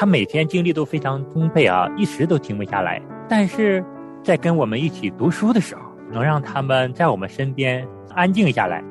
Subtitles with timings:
[0.00, 2.98] 他每天精力都非常充沛啊，一时都停不下来。
[3.28, 3.84] 但是
[4.22, 8.82] 在跟我们一起读书的时候，能让他们在我们身边安静下来。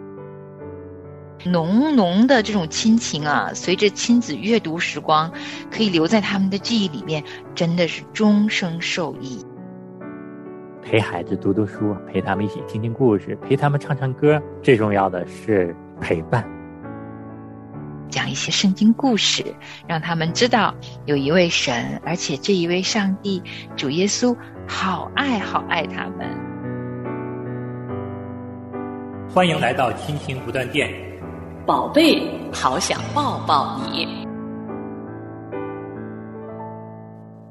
[1.43, 5.31] 浓浓的这种亲情啊，随着亲子阅读时光，
[5.71, 7.23] 可以留在他们的记忆里面，
[7.55, 9.43] 真的是终生受益。
[10.83, 16.58] 陪孩子读读书，陪他们一起听听故事，陪他们唱唱歌，最重要的是陪伴。
[18.09, 19.45] 讲一些圣经故事，
[19.87, 20.73] 让他们知道
[21.05, 23.41] 有一位神，而且这一位上帝
[23.75, 24.35] 主耶稣
[24.67, 26.27] 好爱好爱他们。
[29.29, 30.91] 欢迎来到亲情不断电，
[31.65, 34.07] 宝贝，好想抱抱你。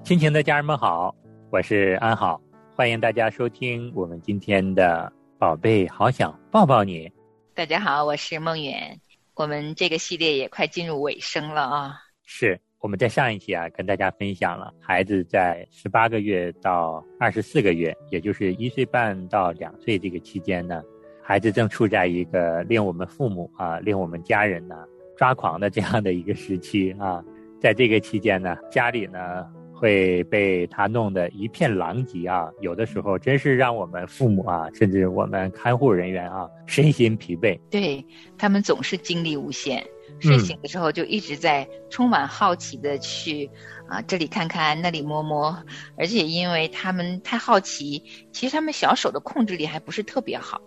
[0.02, 1.14] 亲情的家人们好，
[1.50, 2.40] 我是安好，
[2.74, 7.08] 欢迎大家收听我们今天的宝贝，好想抱抱你。
[7.54, 8.98] 大家好，我是梦远。
[9.38, 11.94] 我们这个系列也快进入尾声了啊！
[12.24, 20.82] 是我们在上一期啊，跟大家分享了孩子在十八个月到二十四个月，也就是一岁半到两岁这个期间呢，
[21.22, 24.74] 孩子正处在一个令我们父母啊、令我们家人呢
[25.16, 27.24] 抓狂的这样的一个时期啊。
[27.60, 29.46] 在这个期间呢，家里呢。
[29.78, 32.50] 会被他弄得一片狼藉啊！
[32.60, 37.56] 有的时候真是让我们父母啊，甚至我们看护人员啊，身心疲惫。
[37.70, 38.04] 对
[38.36, 39.86] 他们总是精力无限，
[40.18, 43.48] 睡醒的时候就一直在充满好奇的去
[43.88, 45.56] 啊这里看看那里摸摸，
[45.96, 50.60] 而且因为他们太好奇，其实他们小手的控制力还不是特别好。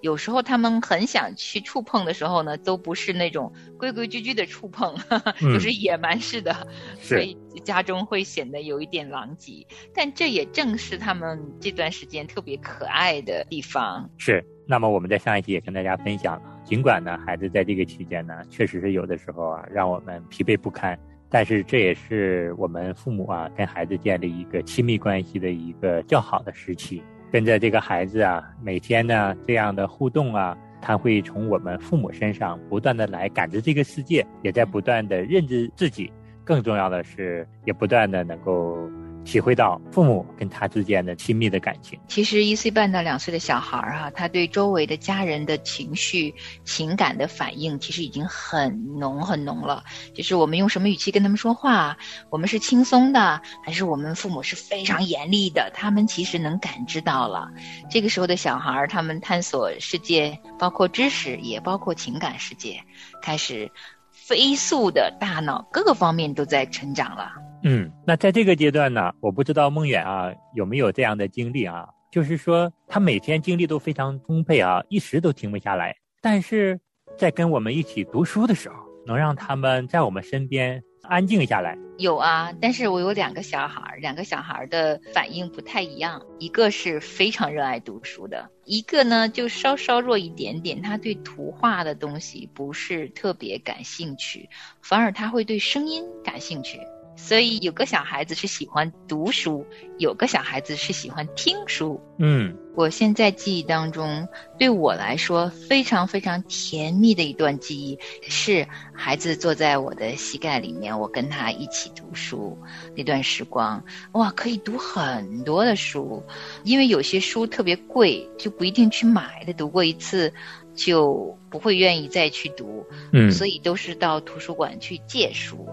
[0.00, 4.94] 有时候他们很想去触碰的时候呢，都不是那种规规矩矩的触碰，
[5.40, 6.66] 就是野蛮式的，
[7.00, 9.66] 所以家中会显得有一点狼藉。
[9.94, 14.08] 但这也正是他们这段时间特别可爱的地方。
[14.18, 14.44] 是。
[14.66, 20.96] 那么我们在上一期也跟大家分享了，尽管呢孩子在这个期间呢，确实是有的时候啊让我们疲惫不堪，
[21.28, 27.02] 但是这也是我们父母啊跟孩子建立一个亲密关系的一个较好的时期。
[27.32, 36.12] 跟着这个孩子啊，每天呢这样的互动啊，他会从我们父母身上不断的来感知这个世界，也在不断的认知自己。
[36.42, 38.76] 更重要的是，也不断的能够。
[39.24, 41.98] 体会到父母跟他之间的亲密的感情。
[42.08, 49.84] 其实一岁半到两岁的小孩儿哈，他对周围的家人的情绪、情感的反应，其实已经很浓很浓了。
[50.14, 51.96] 就是我们用什么语气跟他们说话，
[52.30, 57.48] 我们是轻松的，还是我们父母是非常严厉的，他们其实能感知到了。
[57.90, 62.82] 这个时候的小孩儿，他们探索世界，包括知识，也包括情感世界，
[63.22, 63.70] 开始。
[64.12, 67.32] 飞速的大脑，各个方面都在成长了。
[67.62, 75.94] 嗯，那在这个阶段呢，我不知道梦远啊有没有这样的经历啊，就是说他每天精力都非常充沛啊，一时都停不下来。
[76.20, 76.78] 但是
[77.16, 78.76] 在跟我们一起读书的时候，
[79.06, 80.82] 能让他们在我们身边。
[81.04, 94.48] 安静下来，有啊，但是我有两个小孩儿，两个小孩儿的反应不太一样，一个是非常热爱读书的，一个呢就稍稍弱一点点，他对图画的东西不是特别感兴趣，
[94.82, 96.78] 反而他会对声音感兴趣。
[97.22, 99.64] 所以有个小孩子是喜欢读书，
[99.98, 102.00] 有个小孩子是喜欢听书。
[102.18, 104.26] 嗯，我现在记忆当中，
[104.58, 112.58] 对我来说非常非常甜蜜的一段记忆，是孩子坐在我的膝盖里面，我跟他一起读书
[112.96, 113.82] 那段时光。
[114.12, 116.22] 哇，可以读很多的书，
[116.64, 119.52] 因为有些书特别贵，就不一定去买的。
[119.52, 120.32] 读过一次，
[120.74, 122.84] 就不会愿意再去读。
[123.12, 125.68] 嗯，所以都是到图书馆去借书。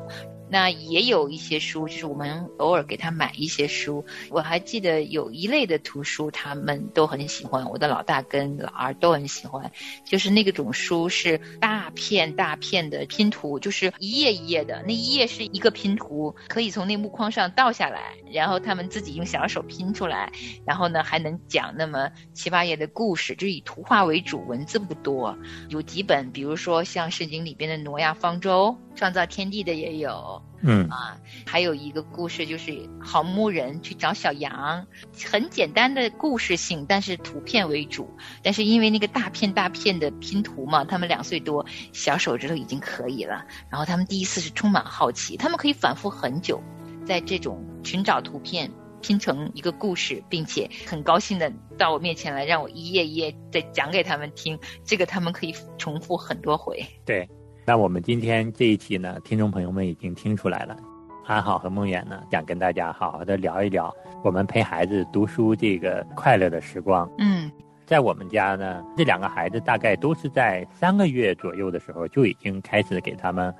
[0.49, 4.05] 那也有一些书，就是我们偶尔给他买一些书。
[4.29, 7.69] 我还记得有一类的图书，他们都很喜欢。
[7.69, 9.71] 我的老大跟老二都很喜欢，
[10.05, 20.31] 就是那个种书是大片大片的拼图，就是一页一页的，那一页是一个拼图，可以从那木框上倒下来，然后他们自己用小手拼出来，
[20.65, 25.37] 然后呢还能讲那么七八页的故事，就是以图画为主，文字不多。
[25.69, 28.77] 有几本，比如说像圣经里边的《挪亚方舟》。
[28.97, 34.85] 创造天地的也有，嗯啊，还有一个故事就是好牧人去找小羊，
[35.31, 38.09] 很简单的故事性，但是图片为主。
[38.41, 43.45] 但是因为那个大片大片的拼图嘛，他们两岁多，小手指头已经可以了。
[43.69, 46.61] 然后他们第一次是充满好奇，他们可以反复很久，
[47.05, 54.59] 在这种寻找图片拼成一个故事，并且很高兴的到我面前来，让我一页一页再讲给他们听。
[54.83, 56.83] 这个他们可以重复很多回。
[57.05, 57.29] 对。
[57.67, 60.77] 那我们今天这一期呢，听众朋友们已经听出来了，
[61.25, 63.93] 安好和梦远呢，想跟大家好好的聊一聊
[64.23, 67.11] 我们陪孩子读书这个快乐的时光。
[67.17, 67.51] 嗯，
[67.85, 73.53] 在我们家呢，这两个孩子大概都是在三个月左右的时候就已经开始给他们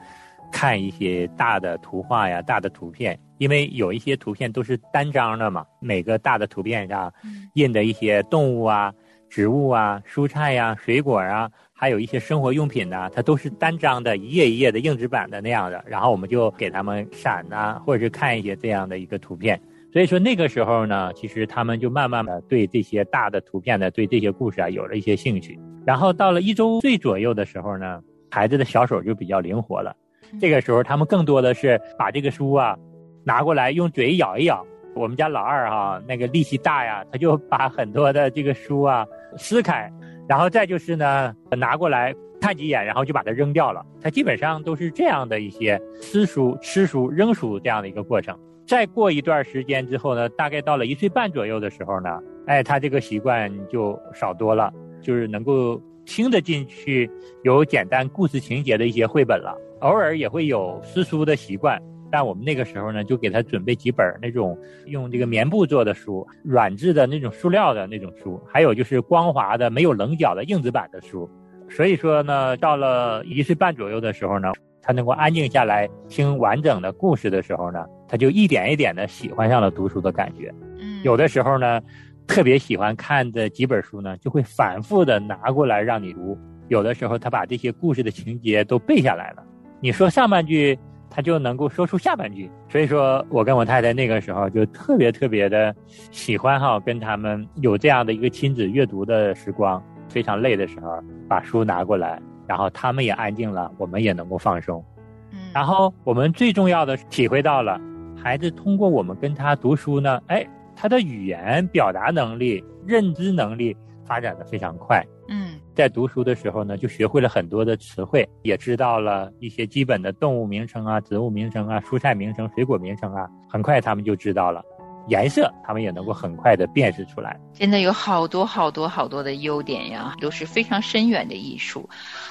[0.54, 7.12] 看一些大的图画呀、大的图片，因为有一些图片都是单张的嘛，每个大的图片上
[7.56, 8.94] 印的一些动物啊、
[9.30, 15.84] 植物啊、蔬菜呀、水果啊，还有一些生活用品呐，它都是单张的，一页一页的硬纸板的那样的。
[15.86, 19.62] 然后我们就给他们闪呐，或者是看一些这样的一个图片。
[19.94, 25.60] 所以说那个时候呢，其实他们就慢慢的对这些大的图片呢，对这些故事啊有了一些兴趣。
[25.86, 28.02] 然后到了一周岁左右的时候呢，
[28.32, 29.96] 孩子的小手就比较灵活了。
[30.42, 32.76] 这个时候，他们更多的是把这个书啊
[33.24, 34.66] 拿过来，用嘴咬一咬。
[34.96, 39.06] 我们家老二哈，那个力气大呀，他就把很多的这个书啊
[39.38, 39.92] 撕开，
[40.28, 43.86] 然后再就是呢拿过来看几眼，然后就把它扔掉了。
[44.02, 48.38] 他基本上都是这样的一些撕书、吃书、扔书这样的一个过程。
[48.66, 54.72] 再过一段时间之后呢，大概到了一岁半左右的时候呢，哎，他这个习惯就少多了，
[55.02, 57.10] 就是能够听得进去
[57.44, 59.58] 有简单故事情节的一些绘本了。
[59.80, 71.30] 偶尔也会有撕书的习惯，但我们那个时候呢，就给他准备几本那种用这个棉布做的书，软质的那种塑料的那种书，还有就是光滑的没有棱角的硬纸板的书。
[71.70, 74.52] 所以说呢，到了一岁半左右的时候呢，
[74.82, 80.54] 他能够安静下来听完整的故事的时候呢，他就一点一点的喜欢上了读书的感觉。
[80.80, 81.82] 嗯，有的时候呢，
[82.26, 86.38] 特别喜欢看的几本书呢，就会反复的拿过来让你读。
[86.70, 89.44] 有的时候他把这些故事的情节都背下来了。
[89.80, 90.78] 你说上半句，
[91.10, 92.50] 他就能够说出下半句。
[92.70, 95.76] 所以说我跟我太太那个时候就特别特别的
[96.12, 99.82] 喜欢哈，跟他们有这样的一个亲子阅读的时光。
[100.10, 102.18] 非常累的时候，把书拿过来，
[102.48, 104.84] 然后他们也安静了，我们也能够放松。
[105.32, 107.78] 嗯，然后我们最重要的体会到了，
[108.16, 113.76] 孩子通过我们跟他读书呢，哎，他的语言表达能力、认知能力
[114.06, 115.06] 发展的非常快。
[115.28, 115.47] 嗯。
[115.78, 123.30] 在读书的时候呢，就学会了很多的词汇，也知道了一些基本的动物名称啊、植物名称啊、蔬菜名称、水果名称啊。
[123.48, 124.60] 很快他们就知道了，
[125.08, 127.40] 颜色他们也能够很快的辨识出来。
[127.54, 131.90] 真的有好多好多好多的优点呀，都是非常深远的艺术。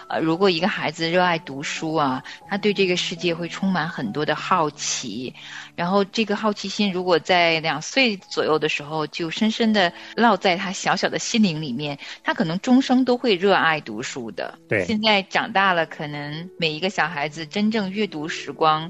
[0.08, 5.34] 呃，如果一个孩子热爱读书啊，他对这个世界会充满很多的好奇，
[5.74, 14.56] 然后这个好奇心如果在两岁左右的时候就深深的烙在他小小的心灵里面，他可能终生都会热爱读书的。
[14.68, 18.88] 对，现在长大了，可能每一个小孩子真正阅读时光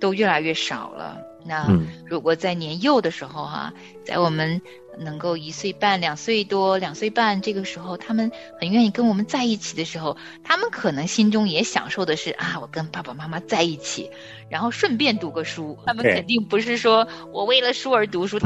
[0.00, 1.20] 都越来越少了。
[1.46, 1.68] 那
[2.06, 3.72] 如果在年幼的时候哈，
[4.04, 4.60] 在我们
[4.98, 14.10] 能够一岁半、两岁多、两岁半这个时候，他们很愿意跟我们在一起的时候，他们可能心中也享受的是啊，我跟爸爸妈妈在一起，
[14.48, 15.78] 然后顺便读个书。
[15.86, 18.38] 他们肯定不是说我为了书而读书。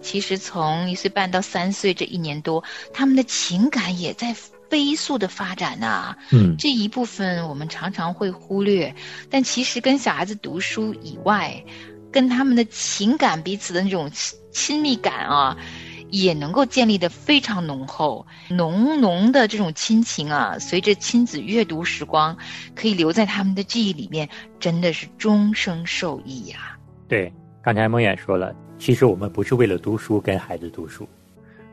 [0.00, 2.62] 其实从一岁半到三岁这一年多，
[2.94, 4.32] 他们的情感也在
[4.70, 6.16] 飞速的发展呐。
[6.30, 8.94] 嗯，这一部分我们常常会忽略，
[9.28, 11.64] 但其实跟小孩子读书以外。
[12.10, 14.10] 跟他们的情感彼此的那种
[14.50, 15.56] 亲密感啊，
[16.10, 22.36] 也能够建立的非常浓厚，浓浓的这种亲情啊，随着亲子阅读时光，
[22.74, 24.28] 可以留在他们的记忆里面，
[24.58, 26.78] 真的是终生受益呀。
[27.06, 27.32] 对，
[27.62, 31.06] 刚才梦远说了，其实我们不是为了读书跟孩子读书，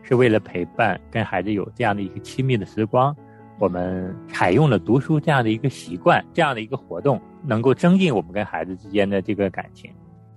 [0.04, 3.16] 是为了陪伴跟孩子有这样的一个亲密的时光，
[3.58, 9.90] 我们采用了读书这样的一个习惯，这样的一个活动，能够增进我们跟孩子之间的这个感情。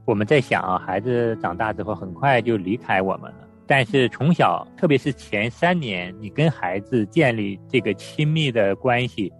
[0.09, 3.47] 我们在想啊，孩子长大之后很快就离开我们了。
[3.67, 9.31] 但是从小，特别是前三年，你跟孩子建立这个亲密的关系，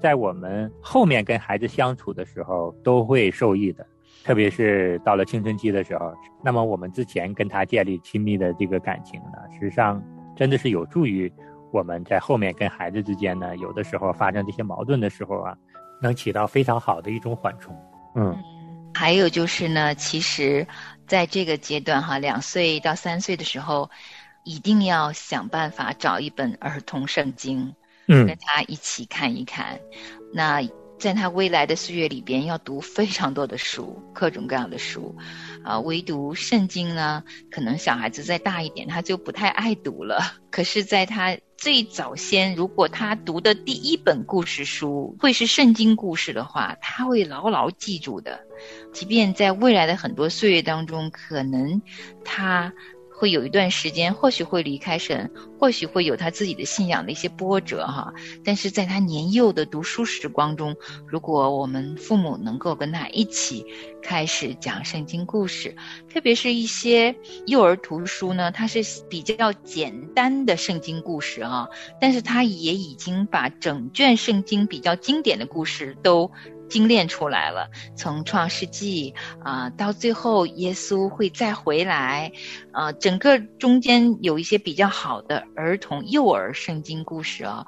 [0.00, 3.86] 在我们后面跟孩子相处的时候都会受益的。
[4.24, 10.02] 特别是到了青春期的时候，那么我们之前跟他建立亲密的这个感情呢，实际上
[10.34, 11.32] 真的是有助于
[11.70, 15.56] 我们在后面跟孩子之间呢，有的时候发生这些矛盾的时候啊，
[16.02, 17.72] 能起到非常好的一种缓冲。
[18.16, 18.36] 嗯。
[18.98, 20.66] 还有就是呢，其实，
[21.06, 23.88] 在这个阶段哈，两岁到三岁的时候，
[24.42, 27.76] 一定要想办法找一本儿童圣经，
[28.08, 29.78] 嗯，跟他一起看一看。
[30.34, 30.60] 那
[30.98, 35.16] 在他未来的岁月里边，要读非常多的书，各种各样的书，
[35.62, 40.34] 啊，唯独圣经呢，可能小孩子再大一点，他就不太爱读了。
[40.50, 48.40] 可是，在他最早先，如果他读的第一本故事书会是圣经故事的话，他会牢牢记住的。
[48.92, 51.80] 即便在未来的很多岁月当中，可能
[52.24, 52.72] 他。
[53.18, 58.14] 会有一段时间，或许会离开神，或许会有他自己的信仰的一些波折哈。
[58.44, 63.66] 但是在他年幼的读书时光中，如果我们父母能够跟他一起
[64.00, 65.74] 开始讲圣经故事，
[66.08, 67.12] 特别是一些
[67.46, 71.68] 幼儿图书呢，它是比较简单的圣经故事啊，
[72.00, 76.30] 但是他也已经把整卷圣经比较经典的故事都
[76.68, 77.68] 精炼出来了。
[77.96, 82.30] 从创世纪啊，到最后耶稣会再回来，
[82.72, 87.66] 啊，整个中间有一些比较好的儿童、幼儿圣经故事啊，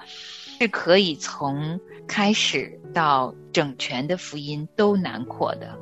[0.61, 1.81] 是可以从
[2.11, 5.79] 开始到整全的福音都囊括的。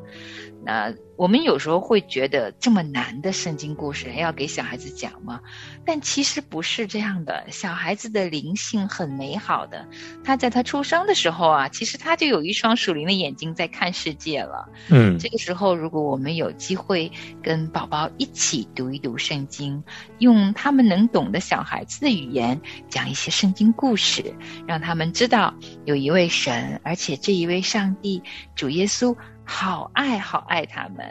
[0.62, 5.40] 那我们有时候会觉得这么难的圣经故事要给小孩子讲吗？
[5.84, 7.44] 但其实不是这样的。
[7.50, 9.86] 小孩子的灵性很美好的，
[10.22, 14.68] 他在他出生的时候啊，其实他就有一双属灵的眼睛在看世界了。
[14.90, 17.10] 嗯，这个时候如果我们有机会
[17.42, 19.82] 跟宝宝一起读一读圣经，
[20.18, 24.34] 用他们能懂的小孩子的语言讲一些圣经故事，
[24.66, 25.54] 让他们知道
[25.84, 28.22] 有一位神，而且这一位上帝
[28.56, 29.14] 主耶稣。
[29.50, 31.06] 好爱好爱他们，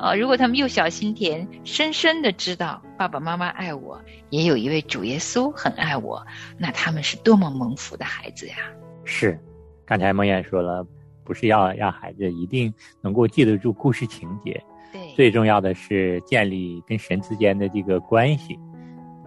[0.00, 6.20] 呃，如果他们幼小心田，深深的知道爸爸妈妈爱我，也有一位主耶稣很爱我，
[6.58, 8.56] 那他们是多么蒙福的孩子呀！
[9.04, 9.38] 是，
[9.86, 10.84] 刚才梦燕说了，
[11.22, 14.60] 不是要让孩子一定能够记得住故事情节，
[14.92, 18.58] 对，最重要的是建立跟神之间的这个关系，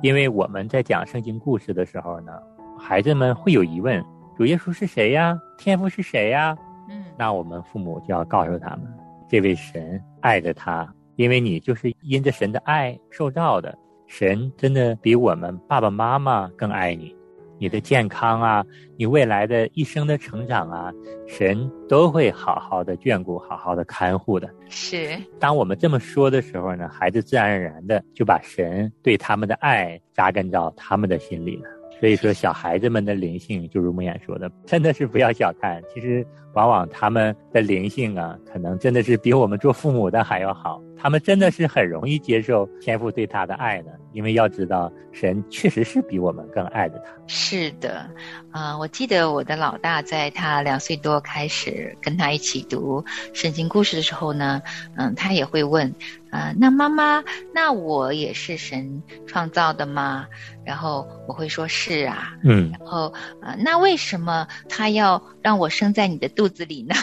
[0.02, 2.34] 因为我们在讲圣经故事的时候呢，
[2.78, 4.04] 孩子们会有疑问：
[4.42, 5.40] 主耶稣是谁呀？
[5.56, 6.58] 天父是谁呀？
[6.90, 8.92] 嗯那我们父母就要告诉他们，
[9.30, 13.78] 这位神爱着他，因为你就是因着神的爱受到的。
[14.08, 17.16] 神真的比我们爸爸妈妈更爱你，
[17.60, 18.66] 你的健康啊，
[18.98, 20.92] 你未来的一生的成长啊，
[21.28, 24.50] 神都会好好的眷顾，好好的看护的。
[24.70, 31.70] 是，当我们这么说的时候呢，孩子自然而然的就把神对他们的爱扎根到他们的心里了。
[32.02, 35.80] 所以说，小孩子们的灵性，就如梦魇说的，真的是不要小看。
[35.94, 40.82] 其实，往往他们的灵性啊，可能真的是比我们做父母的还要好。
[40.98, 47.12] 他们真的是很容易接受天父对他的爱的，因为要知道，神确实是比我们更爱着他。
[47.28, 48.10] 是的，
[48.50, 54.60] 啊，我记得我的老大在他两岁多开始跟他一起读圣经故事的时候呢，
[54.96, 55.94] 嗯，他也会问，
[56.32, 57.24] 啊，那妈妈，
[57.54, 60.28] 那我也是神创造的吗？
[60.64, 63.12] 然后我会说是啊，嗯，然后
[63.42, 66.96] 啊，那为什么他要让我生在你的肚子里呢？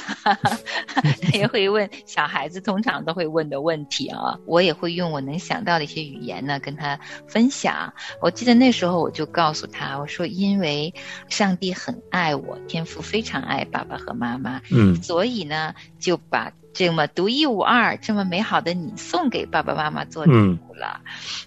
[0.95, 3.79] 他也会问，小孩子通常都会问的问。
[3.89, 7.93] 题啊，我也会用我能想到的一些语言呢，跟他分享。
[8.21, 10.93] 我记得那时候我就告诉他，我说因为
[11.29, 21.01] 上帝很爱我，天父非常爱爸爸和妈妈，嗯，所以呢就把这么独一无二、这么美好的你送给爸爸妈妈做礼物了。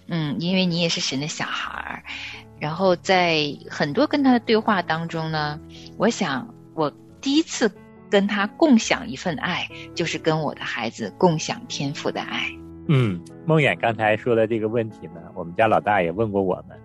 [0.06, 2.02] 嗯，因为你也是神的小孩儿。
[2.60, 5.58] 然后在很多跟他的对话当中呢，
[5.96, 7.70] 我想我第一次。
[8.12, 12.46] 跟他共享一份爱，就是跟我的孩子共享天赋的爱。
[12.86, 16.78] 嗯，梦远刚才说的这个问题呢，我们家老大也问过我们，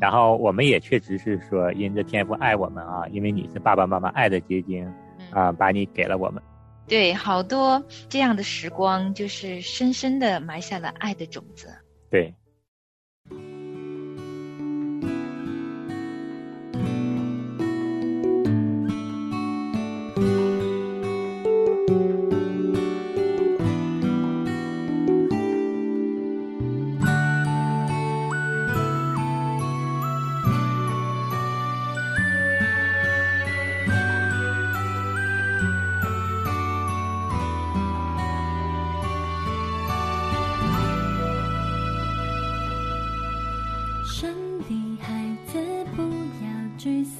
[0.00, 4.88] 然后我们也确实是说，因着天赋爱我们啊，因为你是爸爸妈妈爱的结晶
[5.32, 6.40] 啊，把你给了我们。
[6.88, 11.68] 对，好多这样的时光，就是深深的埋下了爱的种子。
[12.10, 12.34] 对。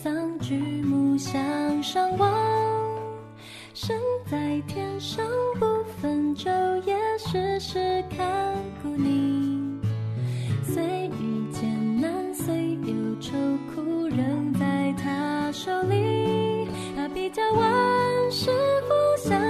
[0.01, 2.33] 桑举目向上望，
[3.75, 3.99] 身
[4.31, 5.27] 在天上
[5.59, 5.67] 不
[6.01, 6.49] 分昼
[6.85, 9.81] 夜，时时看顾你。
[10.63, 10.85] 虽
[11.21, 13.33] 遇艰难，虽有愁
[13.75, 16.69] 苦，仍在他手里。
[16.95, 18.51] 他比较万事
[18.87, 19.48] 不想。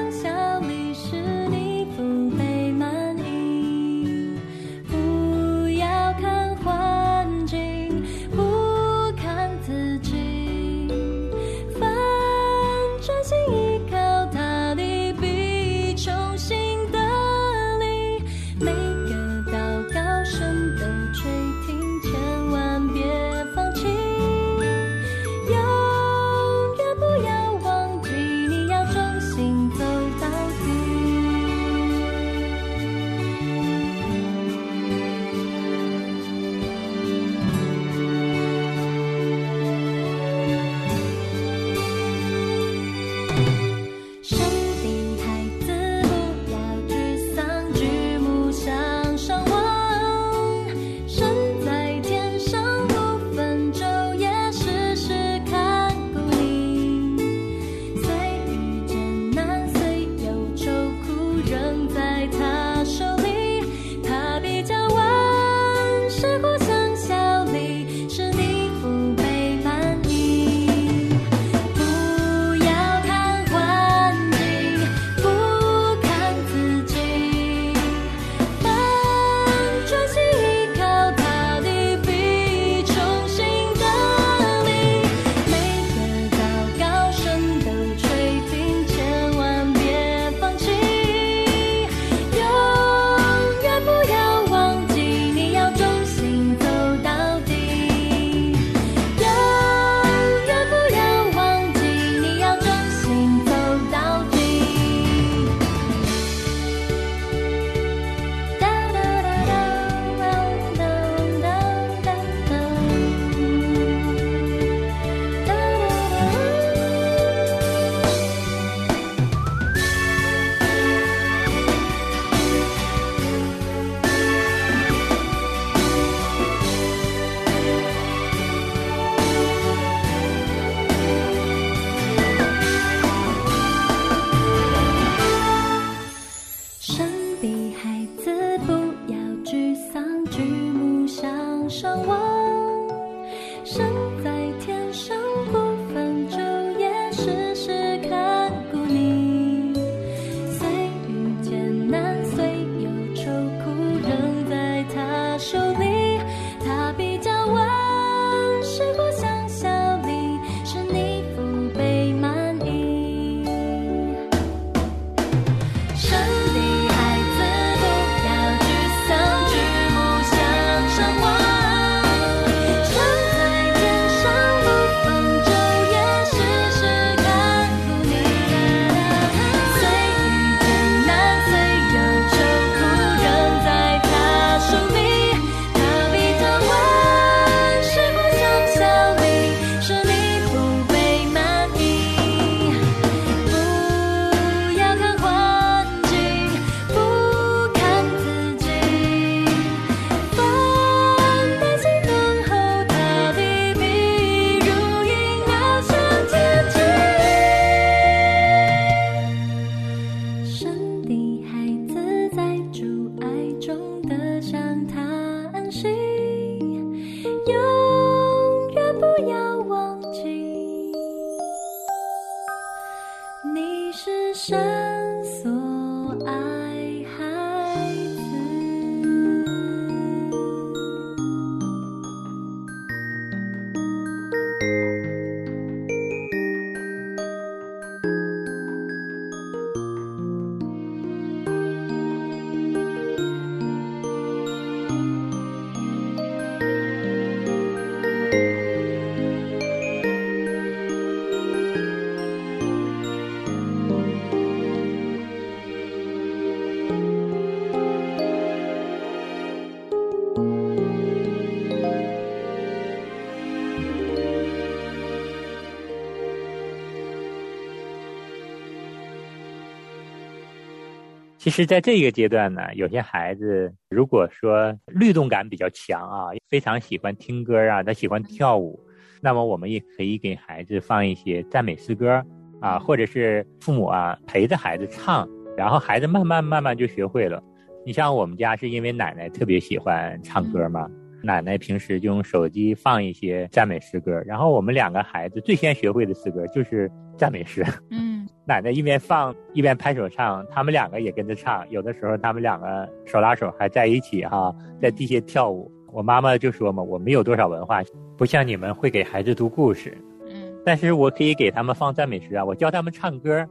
[271.48, 278.78] 其实，在这个阶段呢，有些孩子如果说律动感比较强啊，非常喜欢听歌啊，他喜欢跳舞，
[279.22, 282.22] 那么我们也可以给孩子放一些赞美诗歌
[282.60, 287.42] 啊，或者是父母啊陪着孩子唱，然后孩子慢慢慢慢就学会了。
[287.86, 290.86] 你像我们家是因为奶奶特别喜欢唱歌嘛，
[291.22, 297.64] 奶奶平时就用手机放一些赞美诗歌，然后我们两个孩子最先学会的诗歌就是赞美诗。
[297.90, 298.07] 嗯
[298.48, 301.68] 奶奶一边放一边拍手唱，他们两个也跟着唱。
[301.68, 305.70] 有的时候他们两个手拉手还在一起哈、在地下跳舞。
[305.92, 307.82] 我妈妈就说嘛，我没有多少文化，
[308.16, 309.96] 不像你们会给孩子读故事，
[310.30, 313.46] 嗯但是我可以给他们放赞美诗啊，我教他们唱歌。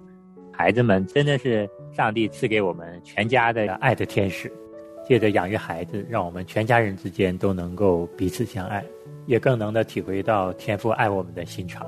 [0.52, 4.52] 孩子们真的是上帝赐给我们全家的爱的天使，
[5.08, 8.84] 借着养育孩子，让我们全家人之间都能够彼此相爱，
[9.28, 11.86] 也更能的体会到天父爱我们的心肠。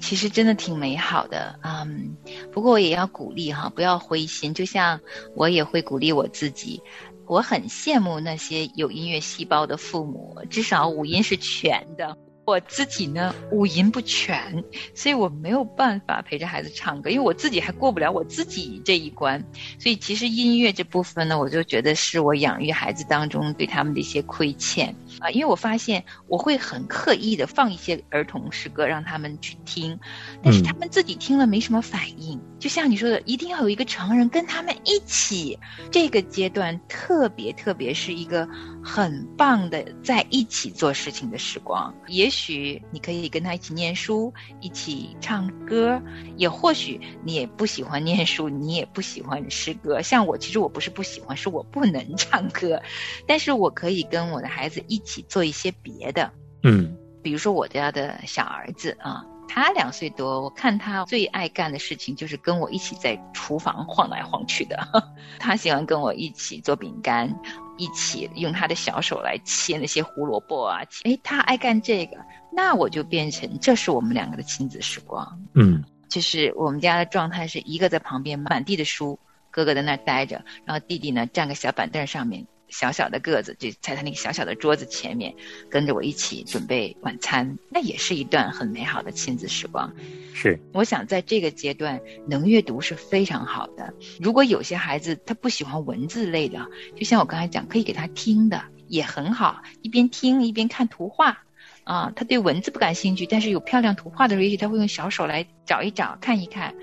[0.00, 2.16] 其实真的挺美好的，嗯，
[2.52, 4.54] 不过我也要鼓励哈，不要灰心。
[4.54, 5.00] 就像
[5.34, 6.80] 我也会鼓励我自己，
[7.26, 12.16] 我很羡慕那些有音乐细胞的父母，至少五音是全的。
[12.46, 19.44] 我自己呢，五音不全，所以我没有办法陪着孩子唱歌，因为我自己还过不了我自己这一关。
[19.78, 29.98] 所以其实音乐这部分呢，我就觉得是我养育孩子当中对他们的一些亏欠啊，因为我发现我会很刻意的放一些儿童诗歌让他们去听，
[30.42, 32.40] 但是他们自己听了没什么反应。
[32.58, 35.58] 就像你说的，一定要有一个成人跟他们一起，
[35.90, 38.48] 这个阶段特别特别是一个
[38.82, 41.94] 很棒的在一起做事情的时光。
[42.08, 46.02] 也许你可以跟他一起念书，一起唱歌，
[46.36, 50.02] 也或许你也不喜欢念书，你也不喜欢诗歌。
[50.02, 52.82] 像我，其实我不是不喜欢，是我不能唱歌，
[53.26, 56.30] 但是我可以跟我的孩子一起做一些别的。
[56.62, 64.78] 嗯比如说我家的小儿子啊，他两岁多，我看他最爱干的事情就是跟我一起在厨房晃来晃去的。
[65.38, 67.28] 他喜欢跟我一起做饼干，
[67.76, 70.80] 一起用他的小手来切那些胡萝卜啊。
[71.04, 72.16] 诶，他爱干这个，
[72.52, 75.40] 那我就变成这是我们两个的亲子时光。
[75.54, 79.18] 嗯就是我们家的状态是一个在旁边满地的书，
[79.50, 85.34] 哥哥在那儿待着，然后弟弟呢站个小板凳上面，小小的个子就在他那个小小的桌子前面，
[85.70, 89.92] 跟着我一起准备晚餐，那也是一段很美好的亲子时光。
[90.34, 93.92] 是我想在这个阶段能阅读是非常好的。
[94.20, 101.44] 如果有些孩子他不喜欢文字类的，就像我刚才讲，可以给他听的也很好，一边听一边看图画。
[101.84, 106.74] 啊，他对文字不感兴趣，但是有漂亮图画的时候，也许他会用小手来找一找、看一看。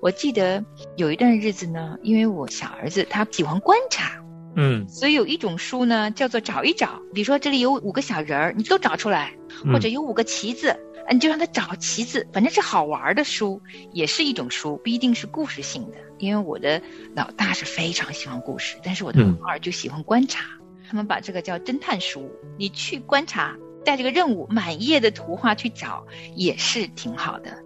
[0.00, 0.64] 我记得
[0.96, 4.22] 有一段日子呢，因为我小儿子他喜欢观察，
[4.56, 4.88] 嗯。
[4.88, 9.72] 所以有一种书呢叫做找一找，比如说这里有五个小人儿，你都找出来，嗯。
[9.72, 13.60] 或者有五个旗子，啊你就让他找旗子，反正是好玩的书，
[13.92, 15.98] 也是一种书，不一定是故事性的。
[16.18, 16.80] 因为我的
[17.14, 19.36] 老大是非常喜欢故事，但是我的嗯。
[19.40, 20.44] 老二就喜欢观察，
[20.88, 27.58] 他们把这个叫侦探书，你去观察，带这个任务，满页的图画去找，也是挺好的。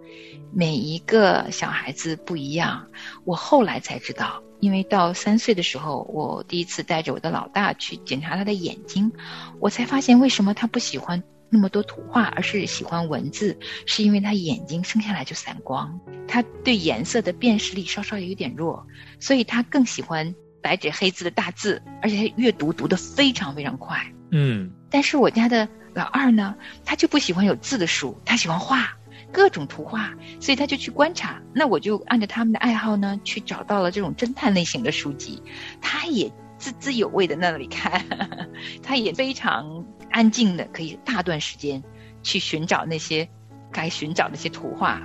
[0.51, 2.87] 每一个小孩子不一样，
[3.23, 9.11] 我后来才知道，因为到三岁的时候，我第一次带着我的老大去检查他的眼睛，
[9.59, 18.85] 我才发现为什么他不喜欢那么多图画，而是喜欢文字，是因为他眼睛生下来就散光，他对颜色的辨识力稍稍有点弱，
[19.19, 23.97] 所以他更喜欢白纸黑字的大字，而且他阅读读得非常非常快。
[24.31, 24.71] 嗯。
[24.91, 28.97] 但是我家的老二呢，他就不喜欢有字的书，他喜欢画
[29.31, 31.41] 各种图画，所以他就去观察。
[31.53, 35.41] 那我就按照他们的爱好呢，去找到了这种侦探类型的书籍，
[35.81, 38.05] 他也津津有味的那里看，
[38.83, 41.83] 他也非常安静的，可以大段时间
[42.23, 43.29] 去寻找那些
[43.71, 45.01] 该寻找那些图画。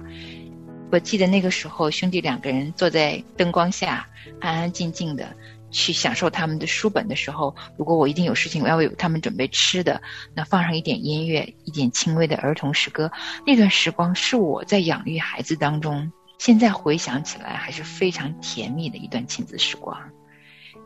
[0.90, 4.06] 我记得那个时候，兄弟两个人坐在灯光下，
[4.40, 5.36] 安安静静的
[5.74, 10.00] 去享受他们的书本的时候，如果我一定有事情，我要为他们准备吃的，
[10.34, 13.10] 那放上一点音乐，一点轻微的儿童诗歌，
[13.44, 19.98] 那段时光是我在养育孩子当中现在回想起来还是非常甜蜜的一段亲子时光。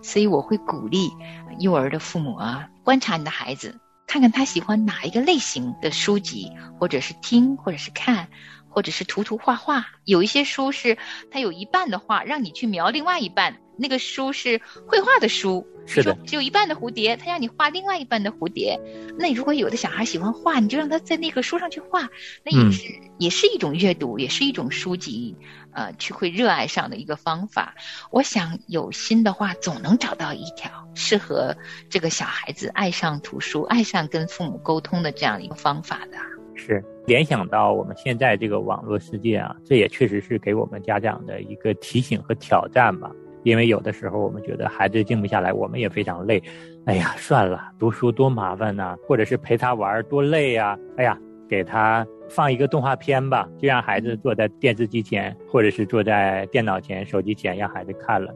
[0.01, 1.11] 所以我会鼓励
[1.59, 8.29] 幼儿的父母啊，观察你的孩子，看看他喜欢哪一个类型的书籍，或者是听，或者是看。
[8.79, 10.97] 或者是涂涂画画，有一些书是
[11.33, 13.57] 它有一半的画，让你去描另外一半。
[13.77, 18.79] 那个书是绘画的书，是的，只有一半的蝴蝶，他让你画另外一半的蝴蝶。
[19.19, 22.09] 那如果有的小孩喜欢画，你就让他在那个书上去画，
[22.45, 22.85] 那也是
[23.19, 25.35] 也是一种阅读，也是一种书籍，
[25.73, 27.75] 呃，去会热爱上的一个方法。
[28.13, 31.57] 我想有心的话，总能找到一条适合
[31.91, 36.19] 这个小孩子爱上图书、爱上跟父母沟通的这样一个方法的。
[36.55, 43.11] 是联想到我们现在这个网络世界啊，这也确实是给我们家长的一个提醒和挑战吧。
[43.45, 46.43] 因为有的时候我们觉得孩子静不下来，我们也非常累。
[46.85, 50.79] 哎呀，算了，读书多麻烦呐，或者是陪他玩多累呀。
[50.99, 51.19] 哎呀，
[51.49, 58.35] 给他放一个动画片吧，就让孩子坐在电视机前，或者是坐在电脑前、手机前，让孩子看了。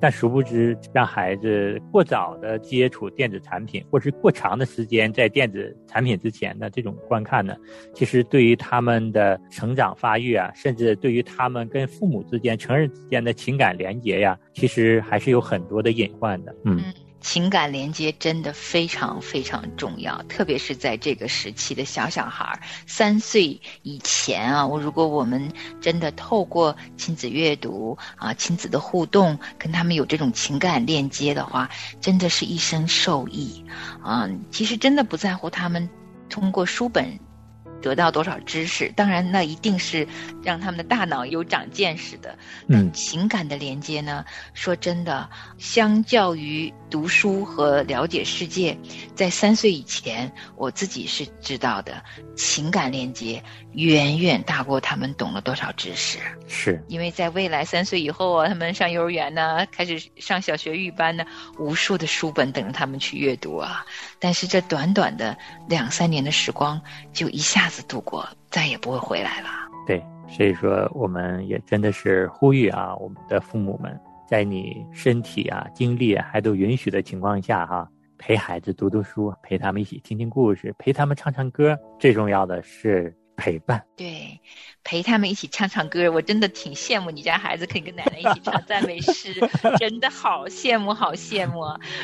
[0.00, 7.54] 但殊不知，让孩子过早的接触电子产品，或是过长的时间在电子产品之前的这种观看呢，
[7.92, 16.54] 其实对于他们的成长发育啊，甚至对于他们跟父母之间、成人之间的情感连接呀，其实还是有很多的隐患的。
[16.64, 16.80] 嗯。
[17.28, 31.68] 情感连接真的非常非常重要，特别是在这个时期的小小孩儿，三岁以前啊，我如果我们真的透过亲子阅读啊、亲子的互动，跟他们有这种情感链接的话，
[32.00, 33.62] 真的是一生受益
[34.02, 34.26] 啊。
[34.50, 35.86] 其实真的不在乎他们
[36.30, 37.20] 通过书本。
[37.80, 38.92] 得到多少知识？
[38.96, 40.06] 当然，那一定是
[40.42, 42.36] 让他们的大脑有长见识的。
[42.66, 44.24] 嗯，情感的连接呢？
[44.54, 48.76] 说真的，相较于读书和了解世界，
[49.14, 52.02] 在三岁以前，我自己是知道的，
[52.38, 56.20] 情感链接远远大过他们懂了多少知识。
[56.46, 61.24] 是，因为在未来三岁以后啊，他们上幼儿园呢，开始上小学预班呢，
[61.58, 63.84] 无数的书本等着他们去阅读啊。
[64.20, 65.36] 但是这短短的
[65.68, 66.80] 两三年的时光，
[67.12, 69.48] 就一下子度过，再也不会回来了。
[69.84, 73.98] 对，所以说我们也真的是呼吁啊，我们的父母们，
[74.28, 77.88] 在你身体啊、精力还都允许的情况下，哈，
[78.18, 81.78] 陪孩子读读书，陪他们一起听听故事，陪他们唱唱歌。
[81.98, 83.14] 最重要的是。
[83.40, 84.40] 陪伴，对，
[84.82, 89.32] 陪他们一起唱唱歌，我真的挺羡慕你家孩子可以跟奶奶一起唱 赞美诗，
[89.78, 91.62] 真的好羡慕，好羡慕。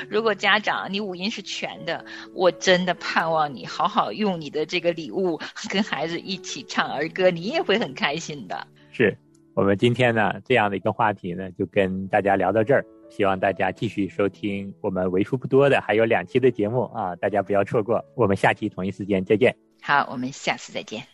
[0.08, 5.36] 如果家长你五音是全的，我真的盼望你好好用你的这个礼物
[5.68, 8.64] 跟孩子一起唱儿歌，你也会很开心的。
[8.92, 9.18] 是
[9.54, 18.04] 我们今天呢这样的一个话题呢，就跟大家聊到这儿，希望大家继续收听我们为数不多的还有两期的节目啊，大家不要错过。
[18.16, 19.54] 我们下期同一时间再见。
[19.80, 21.13] 好，我们下次再见。